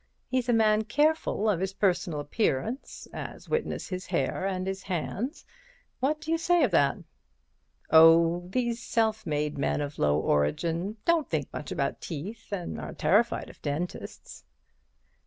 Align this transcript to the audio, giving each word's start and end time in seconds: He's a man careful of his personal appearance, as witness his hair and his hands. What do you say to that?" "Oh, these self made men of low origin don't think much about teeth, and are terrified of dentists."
He's 0.29 0.49
a 0.49 0.51
man 0.53 0.85
careful 0.85 1.47
of 1.47 1.59
his 1.59 1.73
personal 1.73 2.19
appearance, 2.19 3.07
as 3.13 3.47
witness 3.47 3.89
his 3.89 4.07
hair 4.07 4.47
and 4.47 4.65
his 4.65 4.81
hands. 4.81 5.45
What 5.99 6.19
do 6.19 6.31
you 6.31 6.39
say 6.39 6.63
to 6.63 6.67
that?" 6.69 6.97
"Oh, 7.91 8.47
these 8.49 8.81
self 8.81 9.27
made 9.27 9.59
men 9.59 9.79
of 9.79 9.99
low 9.99 10.17
origin 10.19 10.97
don't 11.05 11.29
think 11.29 11.53
much 11.53 11.71
about 11.71 12.01
teeth, 12.01 12.51
and 12.51 12.79
are 12.79 12.93
terrified 12.95 13.51
of 13.51 13.61
dentists." 13.61 14.43